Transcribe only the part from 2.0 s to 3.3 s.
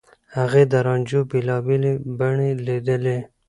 بڼې ليدلي.